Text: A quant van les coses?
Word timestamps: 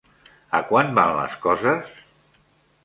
A 0.59 0.61
quant 0.71 0.89
van 1.01 1.13
les 1.21 1.37
coses? 1.47 1.95